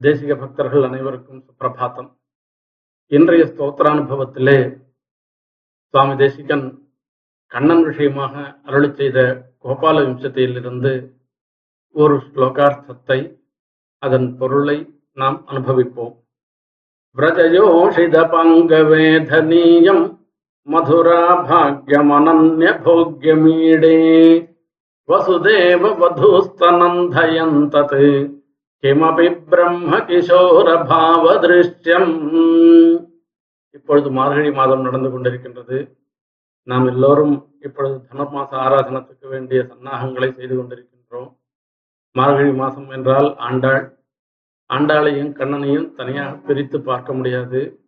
தேசிக 0.00 0.36
பக்தர்கள் 0.36 0.82
அனைவருக்கும் 0.82 1.40
சுப்பிரபாத்தம் 1.40 2.16
இன்றைய 3.10 3.44
ஸ்தோத்திரானுபவத்திலே 3.44 4.80
சுவாமி 5.94 6.16
தேசிகன் 6.16 6.82
கண்ணன் 7.52 7.82
விஷயமாக 7.82 8.60
அருளி 8.64 8.92
செய்த 8.92 9.48
கோபால 9.62 10.04
விம்சத்தியிலிருந்து 10.04 11.21
ஒரு 11.94 12.16
ஸ்லோகார்த்தத்தை 12.26 13.18
அதன் 14.02 14.28
பொருளை 14.36 14.76
நாம் 15.16 15.38
அனுபவிப்போம். 15.48 16.14
விரஜயோஷித 17.16 18.16
பங்கவேதனீயம் 18.32 20.04
மதுரா 20.68 21.20
பாக்யமனன்ய 21.48 22.70
போக்யமீடே 22.84 23.96
வசுதேவ 25.08 25.82
வதூஸ்தனந்தயன் 26.00 27.58
தத் 27.72 27.98
கிமபி 28.84 29.28
பிரம்ம 29.48 29.98
கிஷோர 30.06 30.68
பாவ 30.84 31.34
திருஷ்யம் 31.42 32.12
இப்பொழுது 33.74 34.08
மார்கழி 34.10 34.50
மாதம் 34.52 34.86
நடந்து 34.86 35.10
கொண்டிருக்கின்றது 35.10 35.78
நாம் 36.68 36.86
எல்லோரும் 36.86 37.34
இப்பொழுது 37.60 37.96
தனுர்மாச 38.08 38.50
ஆராதனத்துக்கு 38.64 39.26
வேண்டிய 39.28 39.60
சன்னாகங்களை 39.70 40.28
செய்து 40.32 40.54
கொண்டிருக்கின்றோம் 40.54 41.30
மார்கழி 42.12 42.52
மாதம் 42.52 42.90
என்றால் 42.90 43.36
ஆண்டாள். 43.36 43.98
ஆண்டாளையும் 44.74 45.32
கண்ணனையும் 45.32 45.94
தனியாக 45.94 46.36
பிரித்து 46.36 46.80
பார்க்க 46.80 47.12
முடியாது. 47.12 47.86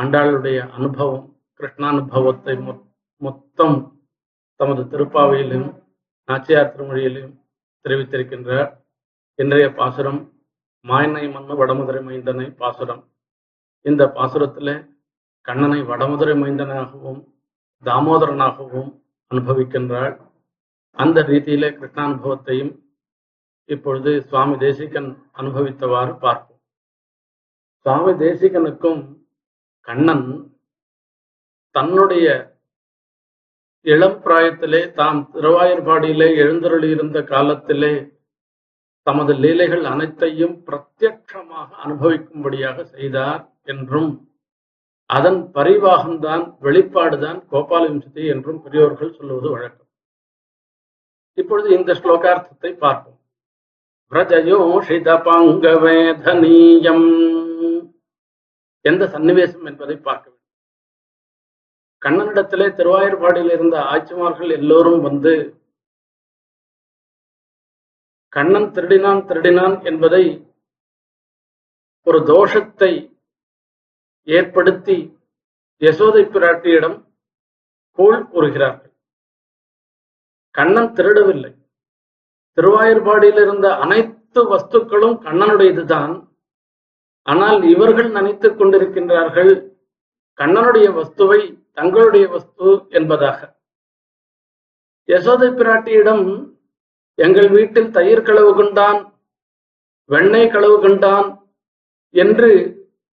ஆண்டாளுடைய 0.00 0.70
அனுபவம் 0.70 1.40
கிருஷ்ணானுபவத்தை 1.58 2.60
மொ- 2.60 2.92
மொத்தம் 3.16 4.00
தமது 4.54 4.82
திருப்பாவையிலும் 4.82 5.82
நாச்சியார் 6.24 6.74
திருமொழியிலும் 6.74 7.38
தெரிவித்திருக்கின்றார். 7.88 8.76
இன்றைய 9.34 9.72
பாசுரம் 9.72 10.32
மாயனை 10.88 11.32
மண்ணு 11.32 11.66
வடமுதிரை 11.66 12.04
மைந்தனை 12.04 12.56
பாசுரம். 12.56 13.12
இந்த 13.80 14.06
பாசுரத்தில் 14.06 14.88
கண்ணனை 15.40 15.82
வடமுதிரை 15.82 16.38
மைந்தனாகவும் 16.38 17.24
தாமோதரனாகவும் 17.84 19.00
அனுபவிக்கின்றாள். 19.34 20.30
அந்த 20.90 21.20
ரீதியிலே 21.20 21.70
கிருஷ்ணானுபவத்தையும் 21.70 22.81
இப்பொழுது 23.68 24.22
சுவாமி 24.22 24.56
தேசிகன் 24.56 25.10
அனுபவித்தவாறு 25.36 26.18
பார்ப்போம். 26.18 26.60
சுவாமி 27.86 28.12
தேசிகனுக்கும் 28.24 29.02
கண்ணன் 29.80 30.26
தன்னுடைய 31.70 32.26
இளம் 33.80 34.18
பிராயத்திலே 34.24 34.92
தாம் 34.92 35.30
திருவாயூர்பாடியிலே 35.34 36.28
எழுந்தருளி 36.36 36.90
இருந்த 36.90 37.22
காலத்திலே 37.22 37.94
தமது 39.06 39.32
லீலைகள் 39.34 39.84
அனைத்தையும் 39.84 40.54
பிரத்யட்சமாக 40.66 41.68
அனுபவிக்கும்படியாக 41.84 42.82
செய்தார் 42.82 43.42
என்றும் 43.62 44.12
அதன் 45.06 45.40
பரிவாகம்தான் 45.54 46.44
வெளிப்பாடுதான் 46.60 47.40
கோபால 47.50 47.82
விம்சதி 47.88 48.24
என்றும் 48.26 48.62
பெரியோர்கள் 48.62 49.16
சொல்லுவது 49.16 49.50
வழக்கம். 49.50 49.88
இப்பொழுது 51.38 51.68
இந்த 51.78 51.92
ஸ்லோகார்த்தத்தை 51.92 52.70
பார்ப்போம். 52.76 53.21
விரஜயோஷிதபங்கவேதனீயம் 54.12 57.06
எந்த 58.80 59.06
சன்னிவேசம் 59.06 59.64
என்பதை 59.64 59.96
பார்க்க 59.96 60.30
வேண்டும். 60.30 60.52
கண்ணனிடத்திலே 62.02 62.68
திருவாயூர்பாடியில் 62.78 63.52
இருந்த 63.52 63.78
ஆட்சிமார்கள் 63.92 64.50
எல்லோரும் 64.50 65.00
வந்து 65.00 65.60
கண்ணன் 68.28 68.70
திருடினான் 68.76 69.30
திருடினான் 69.30 69.84
என்பதை 69.84 70.50
ஒரு 72.06 72.18
தோஷத்தை 72.18 73.20
ஏற்படுத்தி 74.28 75.20
யசோதை 75.80 76.34
பிராட்டியிடம் 76.34 77.06
கோள் 77.98 78.28
கூறுகிறார்கள். 78.28 78.92
கண்ணன் 80.50 80.92
திருடவில்லை. 80.92 81.61
திருவாயூர்பாடியில் 82.58 83.40
இருந்த 83.44 83.66
அனைத்து 83.84 84.40
வஸ்துக்களும் 84.52 85.16
கண்ணனுடையதுதான். 85.26 86.14
ஆனால் 87.26 87.58
இவர்கள் 87.72 88.10
நினைத்துக் 88.10 88.58
கொண்டிருக்கின்றார்கள் 88.58 89.52
கண்ணனுடைய 90.38 90.86
வஸ்துவை 90.98 91.40
தங்களுடைய 91.72 92.24
வஸ்து 92.28 92.68
என்பதாக. 92.98 93.38
யசோதை 95.08 95.48
பிராட்டியிடம் 95.60 96.24
எங்கள் 97.18 97.48
வீட்டில் 97.48 97.90
தயிர் 97.90 98.26
களவு 98.28 98.52
கொண்டான் 98.54 99.00
வெண்ணெய் 100.10 100.52
களவு 100.54 100.76
கொண்டான் 100.80 101.28
என்று 102.14 102.50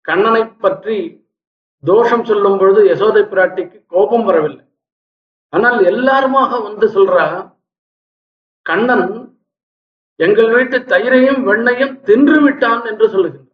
கண்ணனை 0.04 0.42
பற்றி 0.64 0.98
தோஷம் 1.84 2.24
சொல்லும் 2.24 2.58
பொழுது 2.58 2.80
யசோதை 2.90 3.22
பிராட்டிக்கு 3.32 3.78
கோபம் 3.86 4.24
வரவில்லை. 4.24 4.64
ஆனால் 5.52 5.78
எல்லாருமாக 5.92 6.60
வந்து 6.60 6.86
சொல்றா 6.96 7.26
கண்ணன் 8.66 9.08
எங்கள் 10.18 10.50
வீட்டு 10.50 10.78
தயிரையும் 10.92 11.40
வெண்ணையும் 11.48 11.94
தின்று 12.00 12.38
விட்டான் 12.42 12.82
என்று 12.84 13.06
சொல்லுகின்றார். 13.08 13.44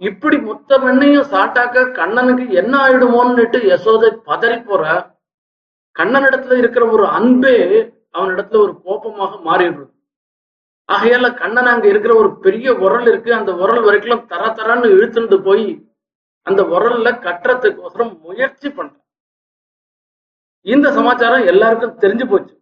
இப்படி 0.00 0.36
மொத்த 0.38 0.78
வெண்ணையும் 0.78 1.30
சாட்டாக்க 1.32 1.84
கண்ணனுக்கு 1.98 2.44
என்ன 2.60 2.72
ஆயிடுமோன்னுட்டு 2.86 3.58
யசோதை 3.72 4.10
பதறி 4.28 4.58
கண்ணன் 4.68 5.04
கண்ணனிடத்துல 5.96 6.58
இருக்கிற 6.58 6.84
ஒரு 6.86 7.04
அன்பே 7.18 7.54
அவனிடத்துல 8.18 8.60
ஒரு 8.64 8.74
கோபமாக 8.84 9.38
மாறிடுறது 9.48 9.92
ஆகையால 10.88 11.28
கண்ணன் 11.34 11.70
அங்க 11.72 11.86
இருக்கிற 11.88 12.12
ஒரு 12.16 12.30
பெரிய 12.38 12.74
உரல் 12.84 13.06
இருக்கு. 13.06 13.30
அந்த 13.34 13.52
உரல் 13.62 13.82
வரைக்கும் 13.86 14.26
தர 14.26 14.42
தரன்னு 14.58 14.88
இழுத்துட்டு 14.96 15.38
போய் 15.42 15.66
அந்த 16.46 16.62
உரல்ல 16.76 17.08
கட்டுறதுக்கோசரம் 17.26 18.12
முயற்சி 18.20 18.68
பண்ற 18.70 18.94
இந்த 20.66 20.86
சமாச்சாரம் 20.92 21.48
எல்லாருக்கும் 21.52 21.98
தெரிஞ்சு 21.98 22.26
போச்சு. 22.30 22.54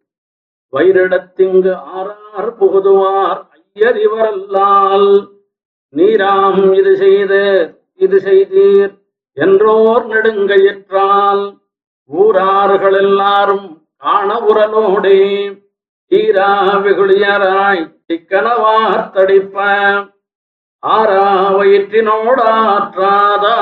வைரிடத்திங்கு 0.75 1.73
ஆறார் 1.97 2.53
புகுதுவார் 2.61 3.43
ஐயர் 3.57 3.99
இவரல்லால். 4.07 5.11
நீராம் 5.95 6.63
இது 6.79 6.93
செய்து 6.97 7.43
இது 8.05 8.19
செய்தீர் 8.21 8.95
என்றோர் 9.37 10.07
நெடுங்கயிற்றால் 10.13 11.43
ஊரார்கள் 12.11 12.97
எல்லாரும் 13.03 13.69
காண 14.05 14.29
உரலோடே 14.49 15.21
தீரா 16.13 16.51
வெகுளியராய் 16.85 17.85
சிக்கனவார் 18.07 19.07
தடிப்ப. 19.15 19.57
ஆரா 20.83 21.29
வயிற்றினோடாற்றாதா 21.59 23.57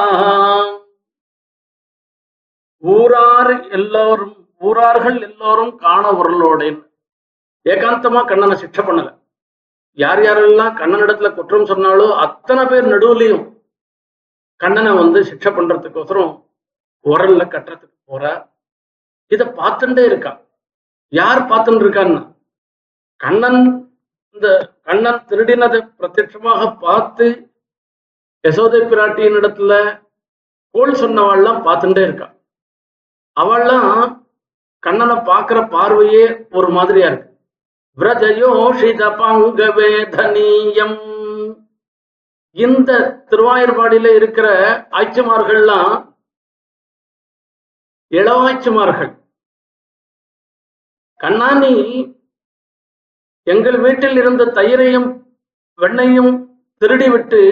ஊரார் 2.82 3.54
எல்லோரும் 3.78 4.36
ஊரார்கள் 4.60 5.20
எல்லோரும் 5.28 5.76
காண 5.76 6.04
உரலோடேன். 6.20 6.80
ஏகாந்தமா 7.66 8.20
கண்ணனை 8.30 8.56
சிக்ஷை 8.62 8.82
பண்ணல. 8.86 9.08
யார் 9.98 10.20
யாரெல்லாம் 10.22 10.76
கண்ணனிடத்துல 10.80 11.34
குற்றம் 11.34 11.68
சொன்னாலோ 11.70 12.06
அத்தனை 12.16 12.66
பேர் 12.66 12.92
நடுவுலையும் 12.92 13.44
கண்ணனை 14.56 14.92
வந்து 14.92 15.18
சிக்ஷை 15.30 15.50
பண்றதுக்கோசரம் 15.52 16.32
உரல்ல 17.04 17.42
கட்டுறதுக்கு 17.54 17.96
போறா. 18.10 18.32
இத 19.26 19.44
பார்த்துட்டே 19.44 20.04
இருக்கா. 20.04 20.32
யார் 21.08 21.40
பார்த்துட்டு 21.50 21.84
இருக்கான்னு? 21.84 22.20
கண்ணன் 23.20 23.62
இந்த 24.36 24.48
கண்ணன் 24.82 25.24
திருடினதை 25.28 25.80
பிரத்யட்சமாக 25.98 26.78
பார்த்து 26.78 27.26
யசோதை 28.44 28.80
பிராட்டியின் 28.90 29.36
இடத்துல 29.40 29.72
கோல் 30.74 30.94
சொன்னவாள்லாம் 31.02 31.60
பார்த்துட்டே 31.66 32.02
இருக்கா. 32.08 32.28
அவள்லாம் 33.36 34.22
கண்ணனை 34.82 35.16
பார்க்கிற 35.16 35.58
பார்வையே 35.74 36.24
ஒரு 36.50 36.68
மாதிரியா 36.68 37.06
இருக்கு. 37.06 37.31
விரஜயோஷித 37.98 39.02
பங்கவேதனீயம் 39.20 40.98
இந்த 42.56 42.90
திருவாயூர்பாடியில 43.30 44.14
இருக்கிற 44.14 44.46
ஆய்ச்சிமார்கள்லாம் 44.90 45.92
இளவாய்ச்சிமார்கள். 48.10 49.12
கண்ணாணி 51.20 51.74
எங்கள் 53.42 53.78
வீட்டில் 53.80 54.16
இருந்த 54.16 54.44
தயிரையும் 54.44 55.08
வெண்ணையும் 55.78 56.32
திருடிவிட்டு 56.82 57.42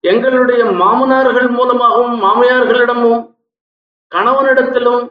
எங்களுடைய 0.00 0.64
மாமனார்கள் 0.64 1.48
மூலமாகவும் 1.50 2.16
மாமியார்களிடமும் 2.24 3.22
கணவனிடத்திலும் 4.12 5.04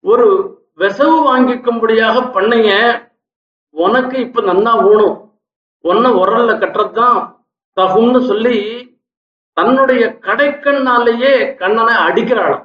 ஒரு 0.00 0.26
விசவு 0.78 1.16
வாங்கிக்கும்படியாக 1.26 2.16
பண்ணைய 2.34 2.70
உனக்கு 3.74 4.16
இப்ப 4.18 4.42
நன்னா 4.42 4.72
ஊணும். 4.90 5.16
உன்னை 5.84 6.10
உரல்ல 6.20 6.52
கட்டுறதுதான் 6.60 7.18
தகும்னு 7.76 8.20
சொல்லி 8.30 8.56
தன்னுடைய 9.56 10.02
கடைக்கண்ணாலேயே 10.26 11.32
கண்ணனை 11.60 11.94
அடிக்கிறாளாம். 12.06 12.64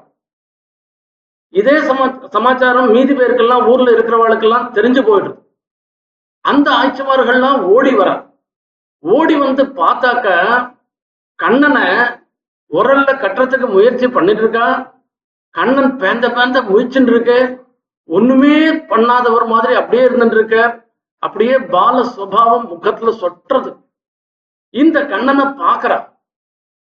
இதே 1.59 1.75
சமா 1.87 2.05
சமாச்சாரம் 2.35 2.91
மீதி 2.91 3.13
பேருக்கெல்லாம் 3.13 3.65
ஊர்ல 3.71 3.89
இருக்கிறவாளுக்கெல்லாம் 3.91 4.69
தெரிஞ்சு 4.77 5.01
போயிடுது. 5.07 5.35
அந்த 6.45 6.67
ஆட்சிமார்கள்லாம் 6.81 7.59
ஓடி 7.75 7.91
வர. 7.95 8.09
ஓடி 9.03 9.35
வந்து 9.45 9.63
பார்த்தாக்க 9.79 10.27
கண்ணனை 11.39 11.87
உரல்ல 12.71 13.09
கட்டுறதுக்கு 13.23 13.67
முயற்சி 13.69 14.07
பண்ணிட்டு 14.07 14.41
இருக்கா. 14.41 14.67
கண்ணன் 15.55 15.93
பேந்த 16.01 16.27
பேந்த 16.37 16.57
முயற்சின்னு 16.69 17.11
இருக்கு 17.13 17.37
ஒண்ணுமே 18.09 18.55
பண்ணாதவர் 18.91 19.45
மாதிரி 19.47 19.73
அப்படியே 19.73 20.03
இருந்துருக்க 20.07 20.57
அப்படியே 21.23 21.55
பால 21.73 21.95
சுவாவம் 22.15 22.65
முகத்துல 22.67 23.11
சொட்டுறது. 23.21 23.71
இந்த 24.73 24.97
கண்ணனை 25.05 25.45
பாக்குறா 25.61 25.99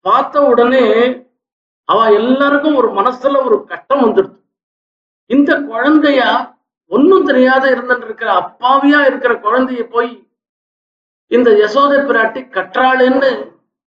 பார்த்த 0.04 0.42
உடனே 0.42 0.84
அவ 1.88 1.98
எல்லாருக்கும் 2.12 2.76
ஒரு 2.76 2.88
மனசுல 2.90 3.40
ஒரு 3.44 3.56
கட்டம் 3.64 4.02
வந்துடுது. 4.04 4.36
இந்த 5.30 5.50
குழந்தையா 5.62 6.30
ஒன்னும் 6.90 7.26
தெரியாத 7.26 7.64
இருந்துட்டு 7.74 8.06
இருக்கிற 8.08 8.30
அப்பாவியா 8.40 9.00
இருக்கிற 9.06 9.32
குழந்தைய 9.40 9.82
போய் 9.90 10.12
இந்த 11.30 11.50
யசோதை 11.62 11.98
பிராட்டி 12.08 12.40
கற்றாளுன்னு 12.48 13.30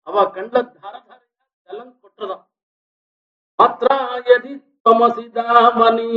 அவ 0.07 0.23
கண்ல 0.35 0.55
தார 0.75 0.93
தாரையா 0.99 1.43
ஜலம் 1.67 1.93
கொட்டுறதாம் 2.01 2.43
மாத்ராயதி 3.59 4.53
தமசிதாமணி 4.85 6.09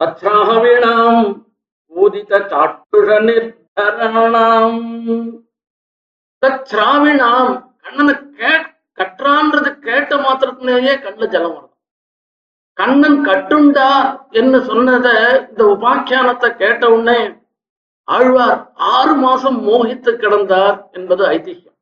தச்சாவிணாம் 0.00 1.20
ஊதித 1.92 2.38
சாட்டுஷ 2.50 3.18
நிர்தரணாம் 3.26 4.80
தச்சாவிணாம் 6.42 7.52
கண்ணனை 7.82 8.14
கே 8.32 8.52
கற்றான்றது 8.98 9.70
கேட்ட 9.86 10.16
மாத்திரத்திலேயே 10.16 10.94
கண்ணுல 10.96 11.26
ஜலம் 11.26 11.54
வரும் 11.54 11.70
கண்ணன் 12.78 13.18
கட்டுண்டா 13.24 13.88
என்று 14.32 14.58
சொன்னத 14.62 15.08
இந்த 15.42 15.62
உபாக்கியானத்தை 15.66 16.48
கேட்ட 16.54 16.84
உடனே 16.90 17.20
ஆழ்வார் 18.08 18.58
ஆறு 18.92 19.14
மாசம் 19.16 19.58
மோகித்து 19.64 20.12
கிடந்தார் 20.14 20.78
என்பது 20.92 21.22
ஐதிஹ்யம் 21.30 21.76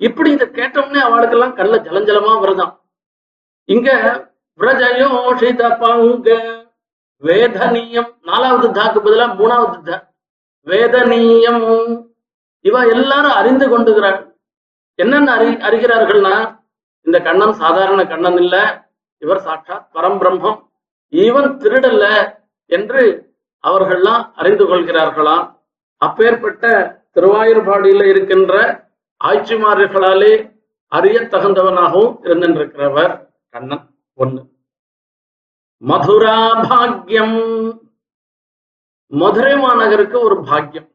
இப்படி 0.00 0.28
இதை 0.30 0.46
கேட்டவுடனே 0.50 1.00
அவளுக்கெல்லாம் 1.00 1.56
கல்ல 1.56 1.76
ஜலஞ்சலமா 1.86 2.34
வருதாம் 2.40 2.74
இங்க 3.68 3.88
விரஜயோஷித 4.58 5.62
பங்க 5.80 6.28
வேதனீயம் 7.22 8.10
நாலாவது 8.22 8.68
தாக்கு 8.72 8.98
பதிலா 9.00 9.26
மூணாவது 9.40 9.78
தா 9.82 9.96
வேதனீயம் 10.66 11.64
இவ 12.60 12.80
எல்லாரும் 12.86 13.38
அறிந்து 13.40 13.66
கொண்டுகிறாள். 13.68 14.18
என்னென்ன 14.94 15.32
அறி 15.32 15.50
அறிகிறார்கள்னா 15.68 16.34
இந்த 17.06 17.20
கண்ணன் 17.20 17.52
சாதாரண 17.52 18.00
கண்ணன் 18.06 18.36
இல்ல. 18.36 18.56
இவர் 19.18 19.40
சாட்சாத் 19.40 19.86
பரம்பிரம்மம் 19.94 20.58
இவன் 21.08 21.50
திருடல்ல 21.58 22.04
என்று 22.66 23.02
அவர்கள்லாம் 23.64 24.24
அறிந்து 24.34 24.64
கொள்கிறார்களாம் 24.64 25.46
அப்பேற்பட்ட 25.96 26.64
திருவாயூர்பாடியில 27.14 28.02
இருக்கின்ற 28.04 28.54
ஆட்சிமார்களாலே 29.24 30.32
அறிய 30.92 31.20
தகுந்தவனாகவும் 31.20 32.14
இருந்திருக்கிறவர் 32.22 33.14
கண்ணன். 33.50 33.84
ஒண்ணு. 34.18 34.40
மதுரா 35.82 36.38
பாக்யம். 36.68 37.38
மதுரை 39.12 39.52
மாநகருக்கு 39.64 40.16
ஒரு 40.20 40.36
பாக்கியம் 40.48 40.88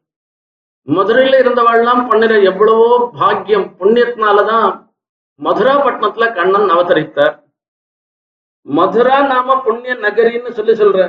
மதுரையில 0.87 1.35
இருந்தவாள்லாம் 1.41 2.01
பண்ணிற 2.09 2.33
எவ்வளவோ 2.49 2.87
பாக்கியம் 3.19 3.67
புண்ணியத்தினாலதான் 3.79 4.71
மதுராபட்டினத்துல 5.39 6.25
கண்ணன் 6.37 6.73
அவதரித்தார். 6.75 7.35
மதுரா 8.67 9.17
நாம 9.31 9.55
புண்ணிய 9.61 9.93
நகரின்னு 10.05 10.51
சொல்லி 10.57 10.73
சொல்ற. 10.81 10.99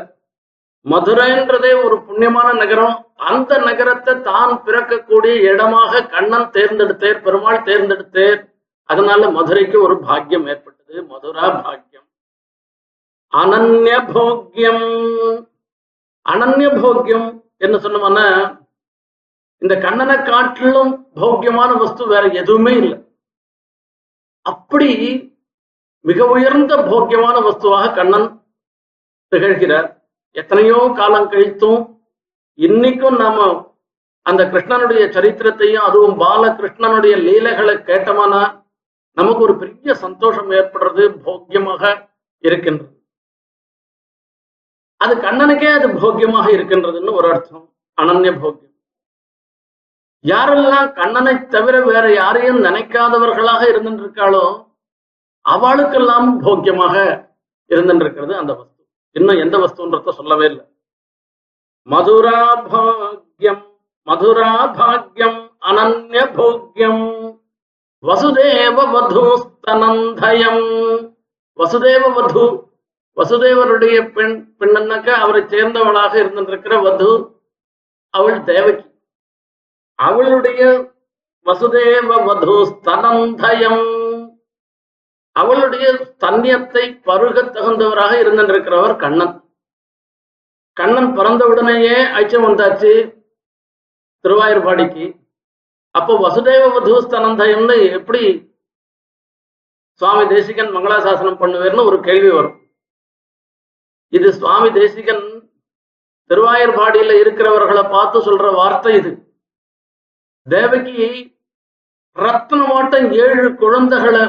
மதுரைன்றதே 0.87 1.72
ஒரு 1.84 1.96
புண்ணியமான 2.06 2.49
நகரம். 2.62 2.96
அந்த 3.31 3.58
நகரத்தை 3.58 4.14
தான் 4.31 4.55
பிறக்கக்கூடிய 4.67 5.34
இடமாக 5.50 6.02
கண்ணன் 6.14 6.49
தேர்ந்தெடுத்தேர் 6.56 7.22
பெருமாள் 7.26 7.67
தேர்ந்தெடுத்தேர். 7.69 8.40
அதனால 8.88 9.31
மதுரைக்கு 9.31 9.76
ஒரு 9.82 9.96
பாக்கியம் 10.06 10.46
ஏற்பட்டது. 10.46 11.02
மதுரா 11.12 11.49
பாக்கியம் 11.67 11.94
அனன்ய 13.40 13.92
போக்கியம் 14.14 14.84
அனன்ய 16.26 16.69
போக்கியம் 16.82 17.28
என்ன 17.64 17.76
சொன்னோம்னா 17.84 18.26
இந்த 19.62 19.75
கண்ணனை 19.84 20.16
காட்டிலும் 20.22 20.92
போக்கியமான 21.20 21.70
வஸ்து 21.82 22.02
வேற 22.12 22.25
எதுவுமே 22.40 22.72
இல்லை. 22.82 22.96
அப்படி 24.46 24.90
மிக 26.08 26.20
உயர்ந்த 26.34 26.72
போக்கியமான 26.90 27.36
வஸ்துவாக 27.46 27.92
கண்ணன் 27.98 28.26
திகழ்கிறார். 29.32 29.88
எத்தனையோ 30.40 30.78
காலம் 30.98 31.31
கழித்தும் 31.32 31.81
இன்னைக்கும் 32.58 33.19
நாம 33.22 33.46
அந்த 34.26 34.42
கிருஷ்ணனுடைய 34.52 35.04
சரித்திரத்தையும் 35.14 35.86
அதுவும் 35.88 36.16
பாலகிருஷ்ணனுடைய 36.25 37.14
லீலைகளை 37.26 37.75
கேட்டோமானா 37.88 38.42
நமக்கு 39.16 39.42
ஒரு 39.46 39.54
பெரிய 39.62 39.94
சந்தோஷம் 40.04 40.50
ஏற்படுறது 40.58 41.04
போக்கியமாக 41.26 41.82
இருக்கின்றது. 42.44 42.94
அது 45.04 45.14
கண்ணனுக்கே 45.24 45.70
அது 45.78 45.86
போக்கியமாக 46.02 46.46
இருக்கின்றதுன்னு 46.56 47.18
ஒரு 47.20 47.28
அர்த்தம். 47.32 47.66
அனன்ய 47.98 48.32
போக்கியம். 48.42 48.72
யாரெல்லாம் 50.24 50.88
கண்ணனை 50.98 51.34
தவிர 51.54 51.74
வேற 51.88 52.04
யாரையும் 52.20 52.60
நினைக்காதவர்களாக 52.66 53.62
இருந்திருக்காளோ 53.72 54.44
அவளுக்கெல்லாம் 55.44 56.28
போக்கியமாக 56.44 56.94
இருந்திருக்கிறது 57.70 58.32
அந்த 58.42 58.52
வஸ்து. 58.58 58.80
இன்னும் 59.16 59.42
எந்த 59.44 59.56
வஸ்துன்றத 59.62 60.12
சொல்லவே 60.20 60.46
இல்லை. 60.50 60.64
மதுரா 61.88 62.40
பாக்யம் 62.72 63.62
மதுரா 64.06 64.50
பாக்யம் 64.78 65.40
அனன்ய 65.68 66.22
போக்கியம். 66.38 67.04
வசுதேவ 68.04 68.78
வதூஸ்தனந்தயம். 68.94 70.64
வசுதேவ 71.58 72.04
வது 72.16 72.46
வசுதேவருடைய 73.16 74.12
பெண் 74.12 74.56
பெண்ணுனாக்கா 74.58 75.11
அவரை 75.11 75.43
சேர்ந்தவளாக 75.43 76.14
இருந்திருக்கிற 76.14 76.82
வது 76.82 77.41
அவள் 78.10 78.43
தேவகி. 78.43 78.84
அவளுடைய 79.94 80.93
வசுதேவ 81.46 82.24
வது 82.24 82.55
ஸ்தனந்தயம். 82.72 83.84
அவளுடைய 85.32 85.86
தன்யத்தை 86.19 86.84
பருக 87.03 87.43
தகுந்தவராக 87.43 88.12
இருந்திருக்கிறவர் 88.22 88.96
கண்ணன். 88.96 89.34
கண்ணன் 90.72 91.15
பிறந்த 91.15 91.46
உடனேயே 91.46 91.96
ஐச்சம் 92.20 92.46
வந்தாச்சு 92.46 92.93
திருவாயூர்பாடிக்கு. 94.24 95.06
அப்போ 95.91 96.12
வசுதேவ 96.29 96.62
வதூஸ்தனந்தயம்னு 96.77 97.93
எப்படி 97.93 98.22
சுவாமி 100.00 100.27
தேசிகன் 100.27 100.74
மங்களாசாசனம் 100.77 101.41
பண்ணுவேர்னு 101.41 101.84
ஒரு 101.84 102.00
கேள்வி 102.00 102.31
வரும். 102.31 102.63
இது 104.14 104.28
சுவாமி 104.32 104.68
தேசிகன் 104.78 105.24
திருவாயூர்பாடியில 106.30 107.14
இருக்கிறவர்களை 107.22 107.82
பார்த்து 107.94 108.18
சொல்ற 108.26 108.46
வார்த்தை 108.58 108.92
இது. 109.00 109.10
தேவகி 110.46 111.06
ரத்னமாட்டம் 112.16 113.08
ஏழு 113.24 113.48
குழந்தைகளை 113.62 114.24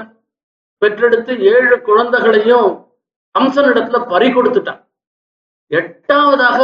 பெற்றெடுத்து 0.81 1.33
ஏழு 1.53 1.75
குழந்தைகளையும் 1.89 2.69
கம்சனிடத்துல 3.35 3.99
பறி 4.11 4.27
கொடுத்துட்டான் 4.31 4.81
எட்டாவதாக 5.71 6.59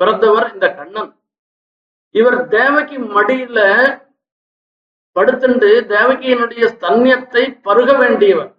பிறந்தவர் 0.00 0.46
இந்த 0.54 0.66
கண்ணன். 0.78 1.12
இவர் 2.14 2.38
தேவகி 2.48 2.98
மடியில 3.16 3.58
படுத்துண்டு 5.16 5.70
தேவகியினுடைய 5.94 6.64
ஸ்தன்யத்தை 6.74 7.44
பருக 7.66 7.90
வேண்டியவர். 8.02 8.50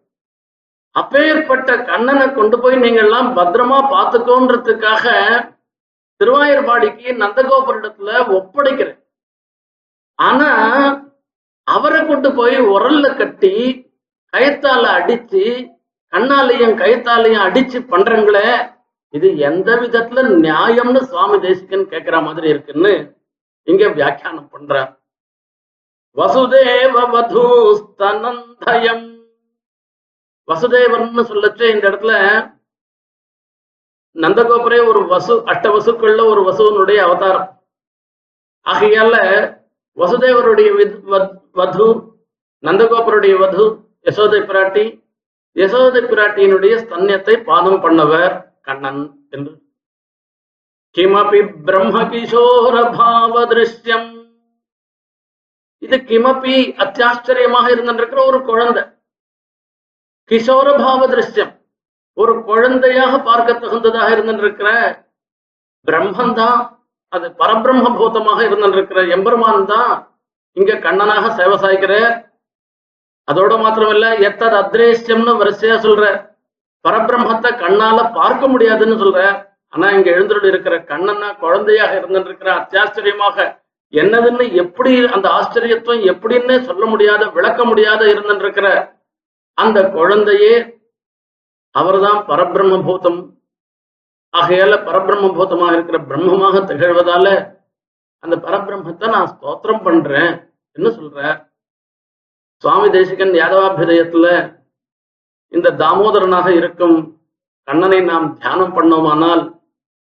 அப்பேற்பட்ட 0.95 1.71
கண்ணனை 1.83 2.27
கொண்டு 2.29 2.57
போய் 2.59 2.75
நீங்க 2.75 2.99
எல்லாம் 2.99 3.29
பத்திரமா 3.37 3.79
பார்த்துக்கோன்றதுக்காக 3.93 5.05
திருவாயூர்பாடிக்கு 6.21 7.09
நந்தகோபுரிடத்துல 7.19 8.09
ஒப்படைக்கிறேன். 8.37 8.97
ஆனா 10.19 10.49
அவரை 11.67 12.01
கொண்டு 12.05 12.29
போய் 12.33 12.57
உரல்ல 12.73 13.05
கட்டி 13.17 13.53
கயத்தால 14.33 14.83
அடிச்சு 14.99 15.43
கண்ணாலையும் 16.13 16.75
கயத்தாலையும் 16.77 17.45
அடிச்சு 17.47 17.79
பண்றங்களே 17.91 18.49
இது 19.13 19.27
எந்த 19.39 19.69
விதத்துல 19.75 20.23
நியாயம்னு 20.45 21.01
சுவாமி 21.05 21.37
தேசிகன் 21.39 21.91
கேக்குற 21.91 22.15
மாதிரி 22.23 22.47
இருக்குன்னு 22.49 22.93
இங்க 23.67 23.83
வியாக்கியானம் 23.89 24.49
பண்ற 24.49 24.73
வசுதேவ 26.17 26.95
வதூஸ்தனந்தயம் 27.13 29.05
வசுதேவர்னு 30.49 31.21
சொல்லச்சு 31.21 31.69
இந்த 31.69 31.89
இடத்துல 31.89 32.57
நந்தகோபுரே 34.13 34.87
ஒரு 34.87 35.07
வசு 35.07 35.41
அட்ட 35.45 35.69
வசுக்கள்ல 35.69 36.25
ஒரு 36.25 36.51
வசுவனுடைய 36.51 36.95
அவதாரம். 36.95 37.63
ஆகையால 38.65 39.15
வசுதேவருடைய 39.95 40.75
வித்- 40.75 41.39
வது 41.51 41.95
நந்தகோபருடைய 42.61 43.37
வது 43.37 43.87
யசோதை 44.01 44.39
பிராட்டி 44.39 45.07
யசோதை 45.55 46.01
பிராட்டியினுடைய 46.01 46.75
ஸ்தன்யத்தை 46.77 47.43
பாதம் 47.43 47.83
பண்ணவர் 47.83 48.51
கண்ணன் 48.61 49.27
என்று. 49.29 49.61
கிமபி 50.97 51.63
பிரம்ம 51.63 52.03
கிஷோர 52.03 52.97
பாவ 52.97 53.45
திருஷ்யம் 53.45 54.33
இது 55.77 55.97
கிமபி 55.97 56.73
அத்தியாச்சரியமாக 56.75 57.71
இருந்திருக்கிற 57.71 58.25
ஒரு 58.25 58.41
குழந்தை. 58.41 58.83
கிஷோர 60.31 60.67
பாவ 60.79 61.01
திருஷ்யம் 61.07 61.53
ஒரு 62.17 62.33
குழந்தையாக 62.43 63.13
பார்க்க 63.19 63.61
தகுந்ததாக 63.61 64.07
இருந்திருக்கிற 64.15 64.69
பிரம்மந்தான் 65.87 66.59
அது 67.11 67.27
பரபிரம்ம 67.39 67.91
பூதமாக 67.97 68.39
இருந்திருக்கிற 68.43 69.01
எம்பெருமான் 69.07 69.65
தான் 69.65 69.91
இங்க 70.57 70.73
கண்ணனாக 70.79 71.29
சேவை 71.35 71.57
சாய்க்கிறார் 71.57 72.15
அதோட 73.27 73.53
மாத்திரமல்ல 73.57 74.07
எத்தது 74.19 74.55
அத்ரேஷ்யம்னு 74.55 75.33
வரிசையா 75.39 75.75
சொல்ற 75.77 76.03
பரபிரம்மத்தை 76.85 77.49
கண்ணால 77.59 77.99
பார்க்க 78.11 78.47
முடியாதுன்னு 78.47 78.97
சொல்ற. 78.97 79.21
ஆனா 79.73 79.87
இங்க 79.89 80.09
எழுந்துட்டு 80.11 80.47
இருக்கிற 80.47 80.75
கண்ணனா 80.91 81.27
குழந்தையாக 81.39 81.97
இருந்திருக்கிற 81.97 82.49
அத்தியாச்சரியமாக 82.53 83.37
என்னதுன்னு 83.93 84.45
எப்படி 84.53 84.91
அந்த 85.07 85.27
ஆச்சரியத்துவம் 85.29 86.05
எப்படின்னு 86.11 86.55
சொல்ல 86.61 86.83
முடியாத 86.85 87.23
விளக்க 87.29 87.61
முடியாத 87.65 88.01
இருந்திருக்கிற 88.05 88.67
அந்த 89.61 89.79
குழந்தையே 89.89 90.53
அவர்தான் 91.75 92.19
பரபிரம்ம 92.29 92.83
பூதம் 92.87 93.19
ஆகையால 94.33 94.73
பரபிரம்ம 94.87 95.29
பூதமாக 95.37 95.73
இருக்கிற 95.73 95.97
பிரம்மமாக 96.09 96.55
திகழ்வதால 96.69 97.27
அந்த 98.23 98.35
பரபிரம்மத்தை 98.45 99.07
நான் 99.09 99.31
ஸ்தோத்திரம் 99.33 99.83
பண்றேன். 99.83 100.33
என்ன 100.75 100.87
சொல்ற? 100.89 101.19
சுவாமி 102.63 102.87
தேசிகன் 102.89 103.33
யாதவாபிதயத்துல 103.41 104.27
இந்த 105.51 105.67
தாமோதரனாக 105.81 106.47
இருக்கும் 106.55 106.97
கண்ணனை 107.67 107.99
நாம் 108.01 108.27
தியானம் 108.37 108.75
பண்ணோமானால் 108.75 109.43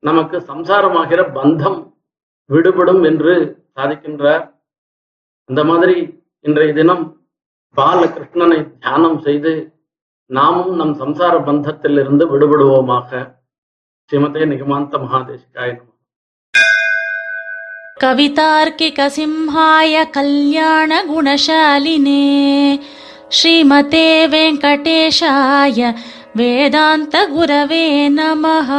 நமக்கு 0.03 0.37
சம்சாரமாகிற 0.51 1.21
பந்தம் 1.37 1.79
விடுபடும் 2.51 3.03
என்று 3.03 3.35
சாதிக்கின்றார். 3.77 4.45
அந்த 5.49 5.61
மாதிரி 5.65 5.97
இன்றைய 6.45 6.73
தினம் 6.73 7.05
பாலகிருஷ்ணனை 7.78 8.60
தியானம் 8.76 9.20
செய்து 9.22 9.54
நாமும் 10.30 10.74
நம் 10.76 10.94
சம்சார 11.02 11.34
பந்தத்திலிருந்து 11.48 12.24
விடுபடுவோமாக 12.32 13.10
ஸ்ரீமதே 14.10 14.44
நிகமாந்த 14.52 14.94
மகாதேசிகாய 15.04 15.70
நமः. 15.72 15.92
कवितार्किकसिंहाय 17.98 19.94
कल्याणगुणशालिने 20.16 21.04
श्रीमते 23.32 24.04
वेङ्कटेशाय 24.34 25.80
वेदान्तगुरवे 26.36 27.86
नमः 28.10 28.70